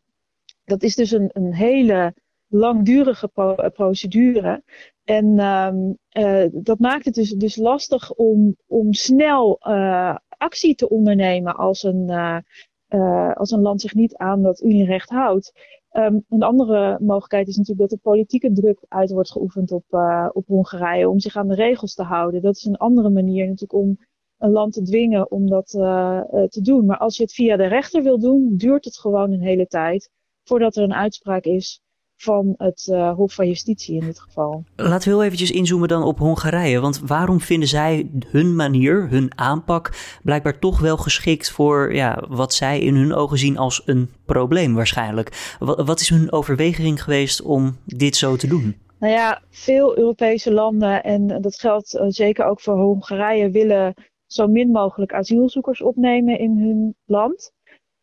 dat 0.68 0.82
is 0.82 0.94
dus 0.94 1.10
een, 1.10 1.30
een 1.32 1.54
hele 1.54 2.14
langdurige 2.48 3.30
eh, 3.34 3.70
procedure. 3.72 4.62
En 5.04 5.38
um, 5.38 5.98
uh, 6.18 6.44
dat 6.52 6.78
maakt 6.78 7.04
het 7.04 7.14
dus, 7.14 7.30
dus 7.30 7.56
lastig 7.56 8.12
om, 8.12 8.56
om 8.66 8.92
snel 8.92 9.60
uh, 9.60 10.16
actie 10.28 10.74
te 10.74 10.88
ondernemen 10.88 11.56
als 11.56 11.82
een, 11.82 12.10
als 13.34 13.50
een 13.50 13.60
land 13.60 13.80
zich 13.80 13.94
niet 13.94 14.16
aan 14.16 14.42
dat 14.42 14.62
unierecht 14.62 15.10
houdt. 15.10 15.52
Um, 15.92 16.24
een 16.28 16.42
andere 16.42 16.98
mogelijkheid 17.00 17.48
is 17.48 17.56
natuurlijk 17.56 17.90
dat 17.90 17.98
er 17.98 18.10
politieke 18.10 18.52
druk 18.52 18.84
uit 18.88 19.10
wordt 19.10 19.30
geoefend 19.30 19.72
op, 19.72 19.84
op 20.32 20.46
Hongarije 20.46 21.08
om 21.08 21.18
zich 21.18 21.36
aan 21.36 21.48
de 21.48 21.54
regels 21.54 21.94
te 21.94 22.02
houden. 22.02 22.42
Dat 22.42 22.56
is 22.56 22.64
een 22.64 22.76
andere 22.76 23.10
manier 23.10 23.44
natuurlijk 23.44 23.72
om 23.72 23.98
een 24.38 24.50
land 24.50 24.72
te 24.72 24.82
dwingen 24.82 25.30
om 25.30 25.46
dat 25.46 25.66
te 26.50 26.60
doen. 26.62 26.86
Maar 26.86 26.98
als 26.98 27.16
je 27.16 27.22
het 27.22 27.32
via 27.32 27.56
de 27.56 27.66
rechter 27.66 28.02
wil 28.02 28.18
doen, 28.18 28.56
duurt 28.56 28.84
het 28.84 28.98
gewoon 28.98 29.32
een 29.32 29.42
hele 29.42 29.66
tijd 29.66 30.10
voordat 30.48 30.76
er 30.76 30.82
een 30.82 30.94
uitspraak 30.94 31.44
is 31.44 31.80
van 32.16 32.54
het 32.56 32.88
uh, 32.92 33.14
Hof 33.14 33.34
van 33.34 33.46
Justitie 33.46 34.00
in 34.00 34.06
dit 34.06 34.20
geval. 34.20 34.64
Laten 34.76 35.08
we 35.08 35.14
heel 35.14 35.24
eventjes 35.24 35.50
inzoomen 35.50 35.88
dan 35.88 36.02
op 36.02 36.18
Hongarije. 36.18 36.80
Want 36.80 37.00
waarom 37.06 37.40
vinden 37.40 37.68
zij 37.68 38.10
hun 38.26 38.56
manier, 38.56 39.08
hun 39.08 39.38
aanpak, 39.38 39.90
blijkbaar 40.22 40.58
toch 40.58 40.80
wel 40.80 40.96
geschikt 40.96 41.50
voor 41.50 41.94
ja, 41.94 42.24
wat 42.28 42.54
zij 42.54 42.80
in 42.80 42.94
hun 42.94 43.14
ogen 43.14 43.38
zien 43.38 43.56
als 43.56 43.82
een 43.84 44.10
probleem 44.26 44.74
waarschijnlijk? 44.74 45.56
Wat, 45.58 45.86
wat 45.86 46.00
is 46.00 46.08
hun 46.08 46.32
overweging 46.32 47.02
geweest 47.02 47.42
om 47.42 47.76
dit 47.86 48.16
zo 48.16 48.36
te 48.36 48.46
doen? 48.46 48.76
Nou 48.98 49.12
ja, 49.12 49.42
veel 49.50 49.98
Europese 49.98 50.52
landen, 50.52 51.02
en 51.02 51.40
dat 51.40 51.58
geldt 51.58 51.94
uh, 51.94 52.04
zeker 52.08 52.44
ook 52.44 52.60
voor 52.60 52.76
Hongarije, 52.76 53.50
willen 53.50 53.94
zo 54.26 54.46
min 54.46 54.70
mogelijk 54.70 55.12
asielzoekers 55.14 55.82
opnemen 55.82 56.38
in 56.38 56.58
hun 56.58 56.94
land. 57.04 57.52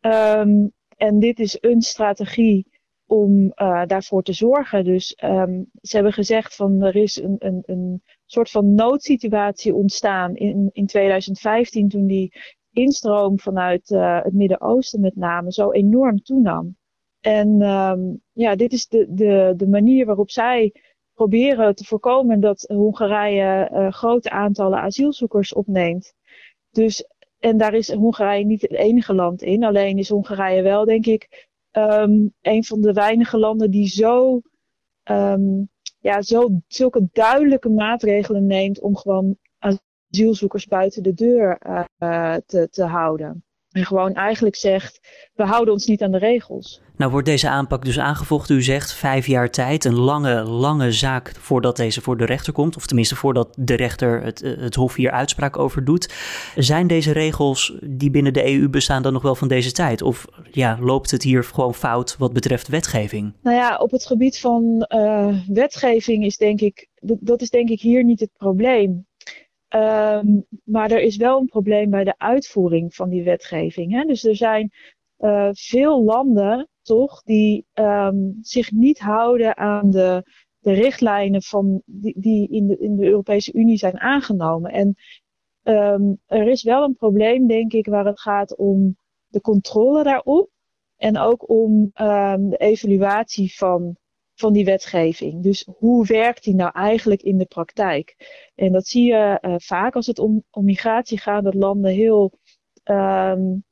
Um, 0.00 0.72
en 0.96 1.18
dit 1.18 1.38
is 1.38 1.58
een 1.60 1.82
strategie 1.82 2.66
om 3.06 3.52
uh, 3.56 3.82
daarvoor 3.86 4.22
te 4.22 4.32
zorgen. 4.32 4.84
Dus 4.84 5.18
um, 5.24 5.70
ze 5.80 5.94
hebben 5.94 6.12
gezegd 6.12 6.56
van 6.56 6.82
er 6.82 6.96
is 6.96 7.22
een, 7.22 7.36
een, 7.38 7.62
een 7.66 8.02
soort 8.26 8.50
van 8.50 8.74
noodsituatie 8.74 9.74
ontstaan 9.74 10.34
in, 10.34 10.70
in 10.72 10.86
2015 10.86 11.88
toen 11.88 12.06
die 12.06 12.32
instroom 12.72 13.38
vanuit 13.38 13.90
uh, 13.90 14.22
het 14.22 14.32
Midden-Oosten 14.32 15.00
met 15.00 15.16
name 15.16 15.52
zo 15.52 15.70
enorm 15.70 16.22
toenam. 16.22 16.76
En 17.20 17.62
um, 17.62 18.22
ja, 18.32 18.56
dit 18.56 18.72
is 18.72 18.86
de, 18.86 19.06
de, 19.08 19.54
de 19.56 19.68
manier 19.68 20.06
waarop 20.06 20.30
zij 20.30 20.72
proberen 21.14 21.74
te 21.74 21.84
voorkomen 21.84 22.40
dat 22.40 22.64
Hongarije 22.68 23.70
uh, 23.72 23.92
grote 23.92 24.30
aantallen 24.30 24.80
asielzoekers 24.80 25.54
opneemt. 25.54 26.14
Dus, 26.70 27.04
en 27.38 27.56
daar 27.56 27.74
is 27.74 27.92
Hongarije 27.92 28.44
niet 28.44 28.62
het 28.62 28.72
enige 28.72 29.14
land 29.14 29.42
in. 29.42 29.64
Alleen 29.64 29.98
is 29.98 30.08
Hongarije 30.08 30.62
wel, 30.62 30.84
denk 30.84 31.06
ik, 31.06 31.48
um, 31.72 32.34
een 32.40 32.64
van 32.64 32.80
de 32.80 32.92
weinige 32.92 33.38
landen 33.38 33.70
die 33.70 33.88
zo, 33.88 34.40
um, 35.04 35.68
ja, 36.00 36.22
zo 36.22 36.48
zulke 36.68 37.08
duidelijke 37.12 37.68
maatregelen 37.68 38.46
neemt 38.46 38.80
om 38.80 38.96
gewoon 38.96 39.36
asielzoekers 39.58 40.66
buiten 40.66 41.02
de 41.02 41.14
deur 41.14 41.58
uh, 41.98 42.36
te, 42.46 42.68
te 42.70 42.84
houden. 42.84 43.45
En 43.76 43.86
gewoon 43.86 44.14
eigenlijk 44.14 44.56
zegt, 44.56 45.00
we 45.34 45.44
houden 45.44 45.74
ons 45.74 45.86
niet 45.86 46.02
aan 46.02 46.10
de 46.10 46.18
regels. 46.18 46.80
Nou 46.96 47.10
wordt 47.10 47.26
deze 47.26 47.48
aanpak 47.48 47.84
dus 47.84 47.98
aangevochten. 47.98 48.56
U 48.56 48.62
zegt 48.62 48.92
vijf 48.92 49.26
jaar 49.26 49.50
tijd, 49.50 49.84
een 49.84 49.98
lange, 49.98 50.42
lange 50.42 50.92
zaak 50.92 51.32
voordat 51.38 51.76
deze 51.76 52.00
voor 52.00 52.16
de 52.16 52.24
rechter 52.24 52.52
komt. 52.52 52.76
Of 52.76 52.86
tenminste 52.86 53.16
voordat 53.16 53.56
de 53.58 53.74
rechter 53.74 54.22
het, 54.22 54.42
eh, 54.42 54.56
het 54.58 54.74
Hof 54.74 54.94
hier 54.94 55.10
uitspraak 55.10 55.58
over 55.58 55.84
doet. 55.84 56.14
Zijn 56.56 56.86
deze 56.86 57.12
regels 57.12 57.76
die 57.82 58.10
binnen 58.10 58.32
de 58.32 58.46
EU 58.46 58.68
bestaan 58.68 59.02
dan 59.02 59.12
nog 59.12 59.22
wel 59.22 59.34
van 59.34 59.48
deze 59.48 59.72
tijd? 59.72 60.02
Of 60.02 60.26
ja, 60.50 60.78
loopt 60.80 61.10
het 61.10 61.22
hier 61.22 61.44
gewoon 61.44 61.74
fout 61.74 62.16
wat 62.18 62.32
betreft 62.32 62.68
wetgeving? 62.68 63.32
Nou 63.42 63.56
ja, 63.56 63.76
op 63.76 63.90
het 63.90 64.06
gebied 64.06 64.38
van 64.38 64.86
uh, 64.88 65.38
wetgeving 65.46 66.24
is 66.24 66.36
denk 66.36 66.60
ik, 66.60 66.88
dat 67.00 67.40
is 67.40 67.50
denk 67.50 67.68
ik 67.68 67.80
hier 67.80 68.04
niet 68.04 68.20
het 68.20 68.32
probleem. 68.36 69.06
Um, 69.76 70.46
maar 70.64 70.90
er 70.90 71.00
is 71.00 71.16
wel 71.16 71.40
een 71.40 71.46
probleem 71.46 71.90
bij 71.90 72.04
de 72.04 72.18
uitvoering 72.18 72.94
van 72.94 73.08
die 73.08 73.24
wetgeving. 73.24 73.92
Hè? 73.92 74.04
Dus 74.04 74.24
er 74.24 74.36
zijn 74.36 74.72
uh, 75.18 75.48
veel 75.52 76.04
landen, 76.04 76.68
toch, 76.82 77.22
die 77.22 77.66
um, 77.74 78.38
zich 78.40 78.72
niet 78.72 78.98
houden 78.98 79.56
aan 79.56 79.90
de, 79.90 80.22
de 80.58 80.72
richtlijnen 80.72 81.42
van 81.42 81.82
die, 81.84 82.14
die 82.18 82.48
in, 82.48 82.66
de, 82.66 82.78
in 82.78 82.96
de 82.96 83.04
Europese 83.04 83.52
Unie 83.52 83.76
zijn 83.76 84.00
aangenomen. 84.00 84.72
En 84.72 84.94
um, 85.62 86.20
er 86.26 86.48
is 86.48 86.62
wel 86.62 86.84
een 86.84 86.96
probleem, 86.96 87.46
denk 87.46 87.72
ik, 87.72 87.86
waar 87.86 88.06
het 88.06 88.20
gaat 88.20 88.56
om 88.56 88.96
de 89.26 89.40
controle 89.40 90.02
daarop. 90.02 90.50
En 90.96 91.18
ook 91.18 91.50
om 91.50 91.90
de 92.48 92.56
evaluatie 92.58 93.56
van 93.56 93.96
van 94.36 94.52
die 94.52 94.64
wetgeving. 94.64 95.42
Dus 95.42 95.68
hoe 95.78 96.06
werkt 96.06 96.44
die 96.44 96.54
nou 96.54 96.70
eigenlijk 96.74 97.22
in 97.22 97.38
de 97.38 97.44
praktijk? 97.44 98.16
En 98.54 98.72
dat 98.72 98.86
zie 98.86 99.04
je 99.04 99.38
uh, 99.40 99.54
vaak 99.58 99.94
als 99.94 100.06
het 100.06 100.18
om, 100.18 100.44
om 100.50 100.64
migratie 100.64 101.18
gaat, 101.18 101.44
dat 101.44 101.54
landen 101.54 101.92
heel. 101.92 102.32
Um, 102.84 103.64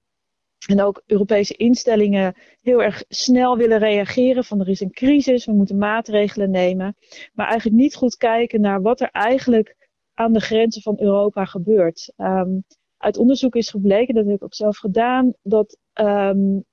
en 0.68 0.82
ook 0.82 1.02
Europese 1.06 1.54
instellingen 1.54 2.34
heel 2.60 2.82
erg 2.82 3.04
snel 3.08 3.56
willen 3.56 3.78
reageren 3.78 4.44
van 4.44 4.60
er 4.60 4.68
is 4.68 4.80
een 4.80 4.92
crisis, 4.92 5.44
we 5.44 5.52
moeten 5.52 5.78
maatregelen 5.78 6.50
nemen. 6.50 6.96
Maar 7.32 7.46
eigenlijk 7.46 7.76
niet 7.80 7.94
goed 7.94 8.16
kijken 8.16 8.60
naar 8.60 8.82
wat 8.82 9.00
er 9.00 9.08
eigenlijk 9.10 9.88
aan 10.14 10.32
de 10.32 10.40
grenzen 10.40 10.82
van 10.82 11.00
Europa 11.00 11.44
gebeurt. 11.44 12.12
Um, 12.16 12.64
uit 12.96 13.16
onderzoek 13.16 13.54
is 13.54 13.70
gebleken, 13.70 14.14
dat 14.14 14.24
heb 14.24 14.34
ik 14.34 14.44
ook 14.44 14.54
zelf 14.54 14.76
gedaan, 14.76 15.34
dat 15.42 15.78
um, 15.94 16.64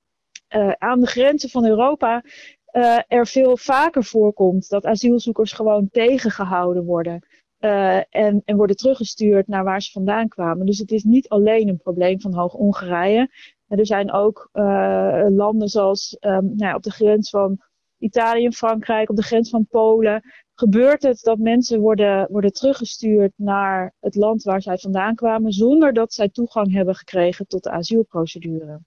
uh, 0.55 0.71
aan 0.71 1.00
de 1.00 1.07
grenzen 1.07 1.50
van 1.50 1.65
Europa 1.65 2.24
uh, 2.73 2.99
er 3.07 3.27
veel 3.27 3.57
vaker 3.57 4.03
voorkomt 4.03 4.69
dat 4.69 4.85
asielzoekers 4.85 5.51
gewoon 5.51 5.89
tegengehouden 5.91 6.83
worden. 6.83 7.25
Uh, 7.59 7.97
en, 8.09 8.41
en 8.45 8.55
worden 8.55 8.75
teruggestuurd 8.75 9.47
naar 9.47 9.63
waar 9.63 9.81
ze 9.81 9.91
vandaan 9.91 10.27
kwamen. 10.27 10.65
Dus 10.65 10.77
het 10.77 10.91
is 10.91 11.03
niet 11.03 11.29
alleen 11.29 11.67
een 11.67 11.77
probleem 11.77 12.21
van 12.21 12.33
Hoog-Hongarije. 12.33 13.29
Er 13.67 13.85
zijn 13.85 14.11
ook 14.11 14.49
uh, 14.53 15.25
landen 15.29 15.67
zoals 15.67 16.17
um, 16.19 16.53
nou, 16.55 16.75
op 16.75 16.83
de 16.83 16.91
grens 16.91 17.29
van 17.29 17.61
Italië 17.97 18.45
en 18.45 18.53
Frankrijk, 18.53 19.09
op 19.09 19.15
de 19.15 19.23
grens 19.23 19.49
van 19.49 19.67
Polen. 19.69 20.21
Gebeurt 20.53 21.03
het 21.03 21.19
dat 21.21 21.37
mensen 21.37 21.79
worden, 21.79 22.27
worden 22.31 22.51
teruggestuurd 22.51 23.31
naar 23.35 23.93
het 23.99 24.15
land 24.15 24.43
waar 24.43 24.61
zij 24.61 24.77
vandaan 24.77 25.15
kwamen, 25.15 25.51
zonder 25.51 25.93
dat 25.93 26.13
zij 26.13 26.29
toegang 26.29 26.73
hebben 26.73 26.95
gekregen 26.95 27.47
tot 27.47 27.63
de 27.63 27.69
asielprocedure? 27.69 28.79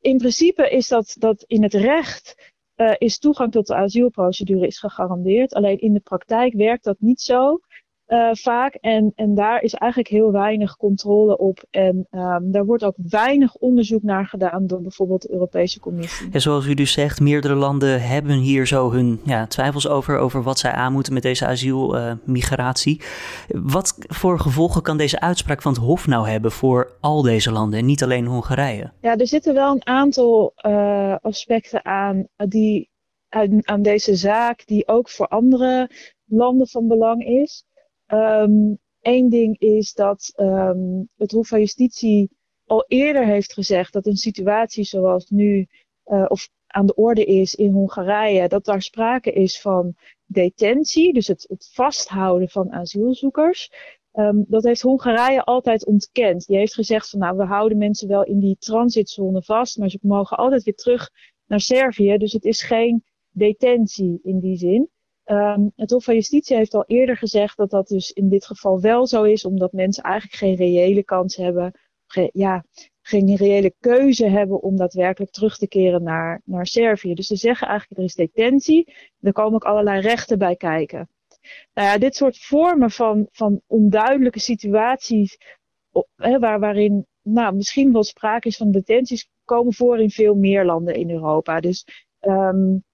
In 0.00 0.18
principe 0.18 0.70
is 0.70 0.88
dat, 0.88 1.16
dat 1.18 1.44
in 1.46 1.62
het 1.62 1.74
recht 1.74 2.51
is 2.98 3.18
toegang 3.18 3.52
tot 3.52 3.66
de 3.66 3.74
asielprocedure 3.74 4.66
is 4.66 4.78
gegarandeerd. 4.78 5.54
Alleen 5.54 5.78
in 5.78 5.92
de 5.92 6.00
praktijk 6.00 6.52
werkt 6.52 6.84
dat 6.84 7.00
niet 7.00 7.20
zo 7.20 7.60
uh, 8.08 8.28
vaak. 8.32 8.74
En, 8.74 9.12
en 9.14 9.34
daar 9.34 9.62
is 9.62 9.74
eigenlijk 9.74 10.10
heel 10.10 10.32
weinig 10.32 10.76
controle 10.76 11.38
op. 11.38 11.64
En 11.70 12.06
um, 12.10 12.52
daar 12.52 12.64
wordt 12.64 12.84
ook 12.84 12.94
weinig 12.96 13.54
onderzoek 13.54 14.02
naar 14.02 14.26
gedaan 14.26 14.66
door 14.66 14.80
bijvoorbeeld 14.80 15.22
de 15.22 15.32
Europese 15.32 15.80
Commissie. 15.80 16.28
Ja, 16.32 16.38
zoals 16.38 16.66
u 16.66 16.74
dus 16.74 16.92
zegt, 16.92 17.20
meerdere 17.20 17.54
landen 17.54 18.02
hebben 18.02 18.36
hier 18.36 18.66
zo 18.66 18.90
hun 18.90 19.20
ja, 19.24 19.46
twijfels 19.46 19.88
over, 19.88 20.18
over 20.18 20.42
wat 20.42 20.58
zij 20.58 20.72
aan 20.72 20.92
moeten 20.92 21.12
met 21.12 21.22
deze 21.22 21.46
asielmigratie. 21.46 23.00
Uh, 23.00 23.60
wat 23.64 23.96
voor 23.98 24.40
gevolgen 24.40 24.82
kan 24.82 24.96
deze 24.96 25.20
uitspraak 25.20 25.62
van 25.62 25.72
het 25.72 25.82
Hof 25.82 26.06
nou 26.06 26.28
hebben 26.28 26.52
voor 26.52 26.96
al 27.00 27.22
deze 27.22 27.52
landen 27.52 27.78
en 27.78 27.86
niet 27.86 28.02
alleen 28.02 28.26
Hongarije? 28.26 28.92
Ja, 29.00 29.16
er 29.16 29.26
zitten 29.26 29.54
wel 29.54 29.72
een 29.72 29.86
aantal 29.86 30.52
uh, 30.66 31.16
aspecten 31.20 31.84
aan 31.84 32.26
die 32.36 32.90
aan, 33.28 33.68
aan 33.68 33.82
deze 33.82 34.16
zaak 34.16 34.66
die 34.66 34.88
ook 34.88 35.08
voor 35.08 35.26
andere 35.28 35.90
landen 36.24 36.68
van 36.68 36.88
belang 36.88 37.24
is. 37.24 37.64
Um, 38.14 38.80
Eén 39.02 39.28
ding 39.28 39.58
is 39.58 39.92
dat 39.92 40.32
um, 40.36 41.08
het 41.16 41.32
Hof 41.32 41.48
van 41.48 41.58
Justitie 41.58 42.30
al 42.66 42.84
eerder 42.88 43.26
heeft 43.26 43.52
gezegd 43.52 43.92
dat 43.92 44.06
een 44.06 44.16
situatie 44.16 44.84
zoals 44.84 45.30
nu 45.30 45.66
uh, 46.06 46.24
of 46.28 46.48
aan 46.66 46.86
de 46.86 46.94
orde 46.94 47.24
is 47.24 47.54
in 47.54 47.72
Hongarije, 47.72 48.48
dat 48.48 48.64
daar 48.64 48.82
sprake 48.82 49.32
is 49.32 49.60
van 49.60 49.94
detentie, 50.26 51.12
dus 51.12 51.26
het, 51.26 51.44
het 51.48 51.70
vasthouden 51.72 52.48
van 52.48 52.72
asielzoekers. 52.72 53.72
Um, 54.12 54.44
dat 54.48 54.62
heeft 54.62 54.82
Hongarije 54.82 55.44
altijd 55.44 55.86
ontkend. 55.86 56.46
Die 56.46 56.56
heeft 56.56 56.74
gezegd 56.74 57.10
van 57.10 57.18
nou, 57.18 57.36
we 57.36 57.44
houden 57.44 57.78
mensen 57.78 58.08
wel 58.08 58.24
in 58.24 58.38
die 58.38 58.56
transitzone 58.58 59.42
vast, 59.42 59.78
maar 59.78 59.90
ze 59.90 59.98
mogen 60.02 60.36
altijd 60.36 60.62
weer 60.62 60.74
terug 60.74 61.10
naar 61.46 61.60
Servië. 61.60 62.16
Dus 62.16 62.32
het 62.32 62.44
is 62.44 62.62
geen 62.62 63.04
detentie 63.30 64.20
in 64.22 64.38
die 64.38 64.56
zin. 64.56 64.88
Um, 65.24 65.72
het 65.76 65.90
Hof 65.90 66.04
van 66.04 66.14
Justitie 66.14 66.56
heeft 66.56 66.74
al 66.74 66.84
eerder 66.86 67.16
gezegd 67.16 67.56
dat 67.56 67.70
dat 67.70 67.88
dus 67.88 68.10
in 68.10 68.28
dit 68.28 68.46
geval 68.46 68.80
wel 68.80 69.06
zo 69.06 69.22
is, 69.22 69.44
omdat 69.44 69.72
mensen 69.72 70.02
eigenlijk 70.02 70.34
geen 70.34 70.54
reële 70.54 71.04
kans 71.04 71.36
hebben, 71.36 71.72
ge, 72.06 72.30
ja, 72.32 72.64
geen 73.02 73.36
reële 73.36 73.74
keuze 73.80 74.26
hebben 74.28 74.62
om 74.62 74.76
daadwerkelijk 74.76 75.32
terug 75.32 75.56
te 75.56 75.68
keren 75.68 76.02
naar, 76.02 76.40
naar 76.44 76.66
Servië. 76.66 77.14
Dus 77.14 77.26
ze 77.26 77.36
zeggen 77.36 77.68
eigenlijk 77.68 78.00
er 78.00 78.06
is 78.06 78.14
detentie, 78.14 78.94
er 79.20 79.32
komen 79.32 79.54
ook 79.54 79.64
allerlei 79.64 80.00
rechten 80.00 80.38
bij 80.38 80.56
kijken. 80.56 81.08
Nou 81.74 81.88
ja, 81.88 81.98
dit 81.98 82.14
soort 82.16 82.38
vormen 82.38 82.90
van, 82.90 83.28
van 83.30 83.60
onduidelijke 83.66 84.40
situaties, 84.40 85.38
waar, 86.14 86.60
waarin 86.60 87.06
nou, 87.22 87.54
misschien 87.54 87.92
wel 87.92 88.02
sprake 88.02 88.48
is 88.48 88.56
van 88.56 88.70
detenties, 88.70 89.28
komen 89.44 89.74
voor 89.74 90.00
in 90.00 90.10
veel 90.10 90.34
meer 90.34 90.64
landen 90.64 90.94
in 90.94 91.10
Europa. 91.10 91.60
Dus 91.60 91.86
um, 92.20 92.84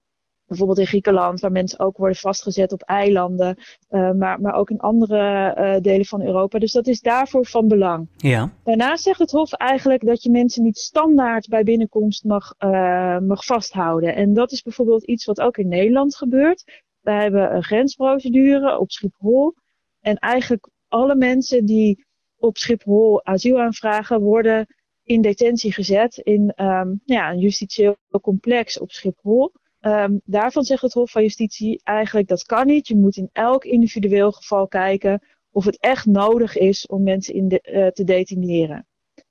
bijvoorbeeld 0.49 0.79
in 0.79 0.87
Griekenland, 0.87 1.39
waar 1.39 1.51
mensen 1.51 1.79
ook 1.79 1.97
worden 1.97 2.17
vastgezet 2.17 2.71
op 2.71 2.81
eilanden, 2.81 3.57
uh, 3.89 4.11
maar, 4.11 4.41
maar 4.41 4.53
ook 4.53 4.69
in 4.69 4.79
andere 4.79 5.55
uh, 5.57 5.81
delen 5.81 6.05
van 6.05 6.21
Europa. 6.21 6.59
Dus 6.59 6.71
dat 6.71 6.87
is 6.87 7.01
daarvoor 7.01 7.45
van 7.45 7.67
belang. 7.67 8.09
Ja. 8.17 8.53
Daarnaast 8.63 9.03
zegt 9.03 9.19
het 9.19 9.31
Hof 9.31 9.53
eigenlijk 9.53 10.05
dat 10.05 10.23
je 10.23 10.29
mensen 10.31 10.63
niet 10.63 10.77
standaard 10.77 11.47
bij 11.47 11.63
binnenkomst 11.63 12.23
mag, 12.23 12.53
uh, 12.59 13.19
mag 13.19 13.45
vasthouden. 13.45 14.15
En 14.15 14.33
dat 14.33 14.51
is 14.51 14.61
bijvoorbeeld 14.61 15.03
iets 15.03 15.25
wat 15.25 15.41
ook 15.41 15.57
in 15.57 15.67
Nederland 15.67 16.15
gebeurt. 16.15 16.83
We 17.01 17.11
hebben 17.11 17.55
een 17.55 17.63
grensprocedure 17.63 18.79
op 18.79 18.91
Schiphol. 18.91 19.53
En 19.99 20.15
eigenlijk 20.15 20.69
alle 20.87 21.15
mensen 21.15 21.65
die 21.65 22.05
op 22.37 22.57
Schiphol 22.57 23.25
asiel 23.25 23.61
aanvragen, 23.61 24.21
worden 24.21 24.67
in 25.03 25.21
detentie 25.21 25.73
gezet 25.73 26.17
in 26.17 26.53
um, 26.55 27.01
ja, 27.05 27.31
een 27.31 27.39
justitieel 27.39 27.97
complex 28.21 28.79
op 28.79 28.91
Schiphol. 28.91 29.51
Um, 29.81 30.21
daarvan 30.25 30.63
zegt 30.63 30.81
het 30.81 30.93
Hof 30.93 31.11
van 31.11 31.21
Justitie 31.21 31.81
eigenlijk 31.83 32.27
dat 32.27 32.43
kan 32.43 32.67
niet. 32.67 32.87
Je 32.87 32.95
moet 32.95 33.17
in 33.17 33.29
elk 33.31 33.63
individueel 33.63 34.31
geval 34.31 34.67
kijken 34.67 35.21
of 35.51 35.65
het 35.65 35.79
echt 35.79 36.05
nodig 36.05 36.57
is 36.57 36.87
om 36.87 37.03
mensen 37.03 37.33
in 37.33 37.47
de, 37.47 37.69
uh, 37.71 37.87
te 37.87 38.03
detineren. 38.03 38.87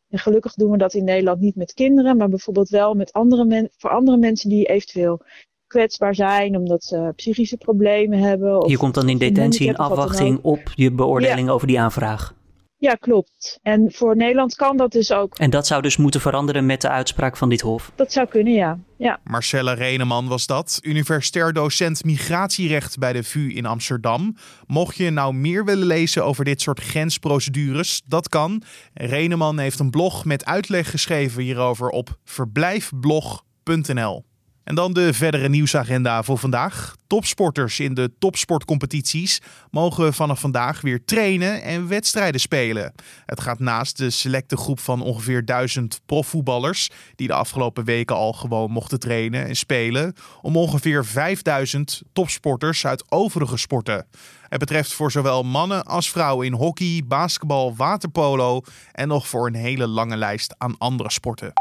En 0.08 0.18
gelukkig 0.18 0.54
doen 0.54 0.70
we 0.70 0.78
dat 0.78 0.94
in 0.94 1.04
Nederland 1.04 1.40
niet 1.40 1.56
met 1.56 1.72
kinderen, 1.72 2.16
maar 2.16 2.28
bijvoorbeeld 2.28 2.68
wel 2.68 2.94
met 2.94 3.12
andere 3.12 3.44
men 3.44 3.68
voor 3.76 3.90
andere 3.90 4.16
mensen 4.16 4.48
die 4.50 4.66
eventueel 4.66 5.20
kwetsbaar 5.66 6.14
zijn 6.14 6.56
omdat 6.56 6.84
ze 6.84 7.12
psychische 7.16 7.56
problemen 7.56 8.18
hebben. 8.18 8.62
Of 8.62 8.70
je 8.70 8.76
komt 8.76 8.94
dan 8.94 9.08
in 9.08 9.18
detentie 9.18 9.66
in 9.66 9.76
afwachting 9.76 10.38
op 10.42 10.72
je 10.74 10.92
beoordeling 10.92 11.46
ja. 11.46 11.52
over 11.52 11.66
die 11.66 11.80
aanvraag. 11.80 12.34
Ja, 12.80 12.94
klopt. 12.94 13.58
En 13.62 13.92
voor 13.92 14.16
Nederland 14.16 14.54
kan 14.54 14.76
dat 14.76 14.92
dus 14.92 15.12
ook. 15.12 15.38
En 15.38 15.50
dat 15.50 15.66
zou 15.66 15.82
dus 15.82 15.96
moeten 15.96 16.20
veranderen 16.20 16.66
met 16.66 16.80
de 16.80 16.88
uitspraak 16.88 17.36
van 17.36 17.48
dit 17.48 17.60
Hof? 17.60 17.92
Dat 17.94 18.12
zou 18.12 18.28
kunnen, 18.28 18.52
ja. 18.52 18.78
ja. 18.96 19.20
Marcelle 19.24 19.72
Reneman 19.72 20.28
was 20.28 20.46
dat, 20.46 20.78
universitair 20.82 21.52
docent 21.52 22.04
migratierecht 22.04 22.98
bij 22.98 23.12
de 23.12 23.22
VU 23.22 23.54
in 23.54 23.66
Amsterdam. 23.66 24.36
Mocht 24.66 24.96
je 24.96 25.10
nou 25.10 25.34
meer 25.34 25.64
willen 25.64 25.86
lezen 25.86 26.24
over 26.24 26.44
dit 26.44 26.60
soort 26.60 26.80
grensprocedures, 26.80 28.02
dat 28.06 28.28
kan. 28.28 28.62
Reneman 28.94 29.58
heeft 29.58 29.78
een 29.78 29.90
blog 29.90 30.24
met 30.24 30.44
uitleg 30.44 30.90
geschreven 30.90 31.42
hierover 31.42 31.88
op 31.88 32.18
verblijfblog.nl. 32.24 34.27
En 34.68 34.74
dan 34.74 34.92
de 34.92 35.12
verdere 35.12 35.48
nieuwsagenda 35.48 36.22
voor 36.22 36.38
vandaag. 36.38 36.96
Topsporters 37.06 37.80
in 37.80 37.94
de 37.94 38.10
topsportcompetities 38.18 39.40
mogen 39.70 40.14
vanaf 40.14 40.40
vandaag 40.40 40.80
weer 40.80 41.04
trainen 41.04 41.62
en 41.62 41.88
wedstrijden 41.88 42.40
spelen. 42.40 42.94
Het 43.26 43.40
gaat 43.40 43.58
naast 43.58 43.96
de 43.96 44.10
selecte 44.10 44.56
groep 44.56 44.80
van 44.80 45.02
ongeveer 45.02 45.44
duizend 45.44 46.00
profvoetballers, 46.06 46.90
die 47.16 47.26
de 47.26 47.32
afgelopen 47.32 47.84
weken 47.84 48.16
al 48.16 48.32
gewoon 48.32 48.70
mochten 48.70 48.98
trainen 48.98 49.46
en 49.46 49.56
spelen, 49.56 50.14
om 50.42 50.56
ongeveer 50.56 51.04
5000 51.04 52.02
topsporters 52.12 52.86
uit 52.86 53.04
overige 53.08 53.56
sporten. 53.56 54.06
Het 54.48 54.58
betreft 54.58 54.92
voor 54.92 55.10
zowel 55.10 55.42
mannen 55.42 55.84
als 55.84 56.10
vrouwen 56.10 56.46
in 56.46 56.52
hockey, 56.52 57.02
basketbal, 57.06 57.76
waterpolo 57.76 58.60
en 58.92 59.08
nog 59.08 59.28
voor 59.28 59.46
een 59.46 59.54
hele 59.54 59.86
lange 59.86 60.16
lijst 60.16 60.54
aan 60.58 60.78
andere 60.78 61.10
sporten. 61.10 61.52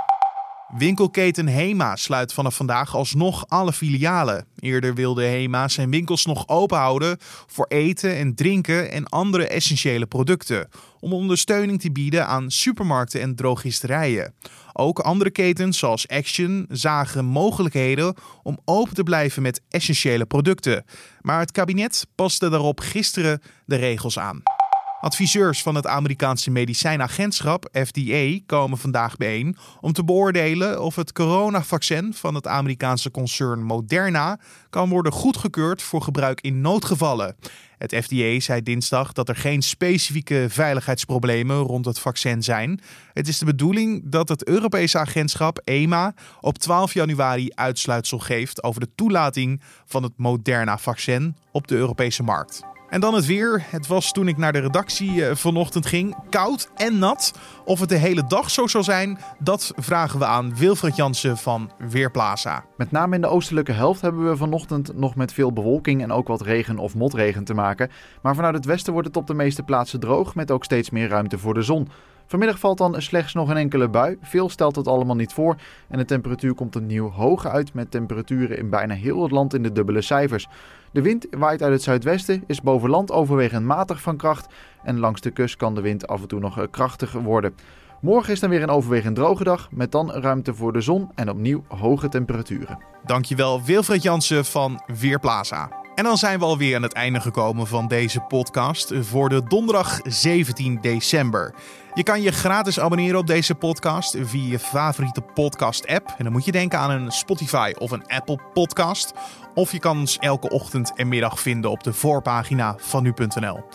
Winkelketen 0.67 1.47
Hema 1.47 1.95
sluit 1.95 2.33
vanaf 2.33 2.55
vandaag 2.55 2.95
alsnog 2.95 3.47
alle 3.47 3.73
filialen. 3.73 4.45
Eerder 4.59 4.93
wilde 4.93 5.23
Hema 5.23 5.67
zijn 5.67 5.89
winkels 5.89 6.25
nog 6.25 6.47
open 6.47 6.77
houden 6.77 7.17
voor 7.47 7.65
eten 7.67 8.15
en 8.15 8.35
drinken 8.35 8.91
en 8.91 9.07
andere 9.07 9.47
essentiële 9.47 10.05
producten. 10.05 10.69
Om 10.99 11.13
ondersteuning 11.13 11.81
te 11.81 11.91
bieden 11.91 12.27
aan 12.27 12.51
supermarkten 12.51 13.21
en 13.21 13.35
drogisterijen. 13.35 14.33
Ook 14.73 14.99
andere 14.99 15.29
ketens 15.31 15.77
zoals 15.77 16.07
Action 16.07 16.65
zagen 16.69 17.25
mogelijkheden 17.25 18.15
om 18.43 18.59
open 18.65 18.93
te 18.93 19.03
blijven 19.03 19.41
met 19.41 19.61
essentiële 19.69 20.25
producten. 20.25 20.85
Maar 21.21 21.39
het 21.39 21.51
kabinet 21.51 22.07
paste 22.15 22.49
daarop 22.49 22.79
gisteren 22.79 23.41
de 23.65 23.75
regels 23.75 24.19
aan. 24.19 24.56
Adviseurs 24.99 25.61
van 25.61 25.75
het 25.75 25.87
Amerikaanse 25.87 26.51
medicijnagentschap 26.51 27.69
FDA 27.71 28.39
komen 28.45 28.77
vandaag 28.77 29.17
bijeen 29.17 29.57
om 29.81 29.93
te 29.93 30.03
beoordelen 30.03 30.81
of 30.81 30.95
het 30.95 31.11
coronavaccin 31.11 32.13
van 32.13 32.35
het 32.35 32.47
Amerikaanse 32.47 33.11
concern 33.11 33.63
Moderna 33.63 34.39
kan 34.69 34.89
worden 34.89 35.11
goedgekeurd 35.11 35.81
voor 35.81 36.01
gebruik 36.01 36.41
in 36.41 36.61
noodgevallen. 36.61 37.35
Het 37.77 37.95
FDA 38.03 38.39
zei 38.39 38.63
dinsdag 38.63 39.13
dat 39.13 39.29
er 39.29 39.35
geen 39.35 39.61
specifieke 39.61 40.45
veiligheidsproblemen 40.49 41.57
rond 41.57 41.85
het 41.85 41.99
vaccin 41.99 42.43
zijn. 42.43 42.81
Het 43.13 43.27
is 43.27 43.37
de 43.37 43.45
bedoeling 43.45 44.01
dat 44.05 44.29
het 44.29 44.47
Europese 44.47 44.99
agentschap 44.99 45.61
EMA 45.63 46.13
op 46.41 46.57
12 46.57 46.93
januari 46.93 47.49
uitsluitsel 47.53 48.19
geeft 48.19 48.63
over 48.63 48.81
de 48.81 48.89
toelating 48.95 49.61
van 49.85 50.03
het 50.03 50.13
Moderna-vaccin 50.15 51.35
op 51.51 51.67
de 51.67 51.75
Europese 51.75 52.23
markt. 52.23 52.76
En 52.89 52.99
dan 52.99 53.13
het 53.13 53.25
weer. 53.25 53.65
Het 53.69 53.87
was 53.87 54.11
toen 54.11 54.27
ik 54.27 54.37
naar 54.37 54.51
de 54.51 54.59
redactie 54.59 55.25
eh, 55.25 55.35
vanochtend 55.35 55.85
ging 55.85 56.15
koud 56.29 56.69
en 56.75 56.99
nat. 56.99 57.33
Of 57.65 57.79
het 57.79 57.89
de 57.89 57.95
hele 57.95 58.27
dag 58.27 58.49
zo 58.49 58.67
zal 58.67 58.83
zijn, 58.83 59.19
dat 59.39 59.73
vragen 59.75 60.19
we 60.19 60.25
aan 60.25 60.55
Wilfred 60.55 60.95
Jansen 60.95 61.37
van 61.37 61.71
Weerplaza. 61.77 62.65
Met 62.77 62.91
name 62.91 63.15
in 63.15 63.21
de 63.21 63.27
oostelijke 63.27 63.71
helft 63.71 64.01
hebben 64.01 64.29
we 64.29 64.37
vanochtend 64.37 64.95
nog 64.95 65.15
met 65.15 65.33
veel 65.33 65.53
bewolking 65.53 66.01
en 66.01 66.11
ook 66.11 66.27
wat 66.27 66.41
regen 66.41 66.77
of 66.77 66.95
motregen 66.95 67.43
te 67.43 67.53
maken. 67.53 67.91
Maar 68.21 68.35
vanuit 68.35 68.55
het 68.55 68.65
westen 68.65 68.93
wordt 68.93 69.07
het 69.07 69.17
op 69.17 69.27
de 69.27 69.33
meeste 69.33 69.63
plaatsen 69.63 69.99
droog 69.99 70.35
met 70.35 70.51
ook 70.51 70.63
steeds 70.63 70.89
meer 70.89 71.07
ruimte 71.07 71.37
voor 71.37 71.53
de 71.53 71.61
zon. 71.61 71.87
Vanmiddag 72.27 72.59
valt 72.59 72.77
dan 72.77 73.01
slechts 73.01 73.33
nog 73.33 73.49
een 73.49 73.57
enkele 73.57 73.89
bui. 73.89 74.17
Veel 74.21 74.49
stelt 74.49 74.75
het 74.75 74.87
allemaal 74.87 75.15
niet 75.15 75.33
voor. 75.33 75.55
En 75.87 75.97
de 75.97 76.05
temperatuur 76.05 76.53
komt 76.53 76.75
opnieuw 76.75 77.09
hoog 77.09 77.47
uit 77.47 77.73
met 77.73 77.91
temperaturen 77.91 78.57
in 78.57 78.69
bijna 78.69 78.93
heel 78.93 79.23
het 79.23 79.31
land 79.31 79.53
in 79.53 79.63
de 79.63 79.71
dubbele 79.71 80.01
cijfers. 80.01 80.47
De 80.91 81.01
wind 81.01 81.27
waait 81.31 81.61
uit 81.61 81.71
het 81.71 81.83
zuidwesten, 81.83 82.43
is 82.47 82.61
boven 82.61 82.89
land 82.89 83.11
overwegend 83.11 83.65
matig 83.65 84.01
van 84.01 84.17
kracht. 84.17 84.53
En 84.83 84.99
langs 84.99 85.21
de 85.21 85.31
kust 85.31 85.55
kan 85.55 85.75
de 85.75 85.81
wind 85.81 86.07
af 86.07 86.21
en 86.21 86.27
toe 86.27 86.39
nog 86.39 86.67
krachtiger 86.69 87.21
worden. 87.21 87.55
Morgen 88.01 88.33
is 88.33 88.39
dan 88.39 88.49
weer 88.49 88.63
een 88.63 88.69
overwegend 88.69 89.15
droge 89.15 89.43
dag, 89.43 89.67
met 89.71 89.91
dan 89.91 90.11
ruimte 90.11 90.53
voor 90.53 90.73
de 90.73 90.81
zon 90.81 91.11
en 91.15 91.29
opnieuw 91.29 91.63
hoge 91.67 92.09
temperaturen. 92.09 92.79
Dankjewel 93.05 93.63
Wilfred 93.63 94.03
Jansen 94.03 94.45
van 94.45 94.81
Weerplaza. 94.99 95.86
En 95.97 96.03
dan 96.03 96.17
zijn 96.17 96.39
we 96.39 96.45
alweer 96.45 96.75
aan 96.75 96.81
het 96.81 96.93
einde 96.93 97.19
gekomen 97.19 97.67
van 97.67 97.87
deze 97.87 98.19
podcast 98.19 98.91
voor 98.99 99.29
de 99.29 99.43
donderdag 99.43 99.99
17 100.03 100.77
december. 100.81 101.53
Je 101.93 102.03
kan 102.03 102.21
je 102.21 102.31
gratis 102.31 102.79
abonneren 102.79 103.19
op 103.19 103.27
deze 103.27 103.55
podcast 103.55 104.17
via 104.21 104.49
je 104.49 104.59
favoriete 104.59 105.21
podcast-app. 105.21 106.15
En 106.17 106.23
dan 106.23 106.33
moet 106.33 106.45
je 106.45 106.51
denken 106.51 106.79
aan 106.79 106.91
een 106.91 107.11
Spotify 107.11 107.73
of 107.77 107.91
een 107.91 108.07
Apple 108.07 108.39
Podcast. 108.53 109.13
Of 109.53 109.71
je 109.71 109.79
kan 109.79 109.99
ons 109.99 110.17
elke 110.17 110.49
ochtend 110.49 110.93
en 110.95 111.07
middag 111.07 111.39
vinden 111.39 111.71
op 111.71 111.83
de 111.83 111.93
voorpagina 111.93 112.75
van 112.77 113.03
nu.nl. 113.03 113.65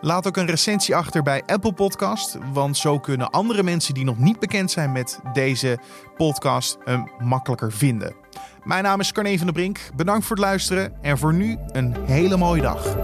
Laat 0.00 0.26
ook 0.26 0.36
een 0.36 0.46
recensie 0.46 0.96
achter 0.96 1.22
bij 1.22 1.42
Apple 1.46 1.72
Podcast, 1.72 2.38
want 2.52 2.76
zo 2.76 2.98
kunnen 2.98 3.30
andere 3.30 3.62
mensen 3.62 3.94
die 3.94 4.04
nog 4.04 4.18
niet 4.18 4.38
bekend 4.38 4.70
zijn 4.70 4.92
met 4.92 5.20
deze 5.32 5.78
podcast 6.16 6.78
hem 6.84 7.10
makkelijker 7.18 7.72
vinden. 7.72 8.21
Mijn 8.64 8.84
naam 8.84 9.00
is 9.00 9.12
Carne 9.12 9.36
van 9.36 9.46
der 9.46 9.54
Brink. 9.54 9.80
Bedankt 9.94 10.26
voor 10.26 10.36
het 10.36 10.44
luisteren 10.44 10.92
en 11.00 11.18
voor 11.18 11.34
nu 11.34 11.58
een 11.72 11.96
hele 12.06 12.36
mooie 12.36 12.62
dag. 12.62 12.96